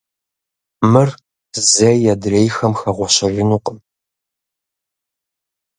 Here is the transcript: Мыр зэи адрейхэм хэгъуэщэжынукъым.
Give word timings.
Мыр 0.91 1.09
зэи 1.73 2.03
адрейхэм 2.13 2.73
хэгъуэщэжынукъым. 2.79 3.77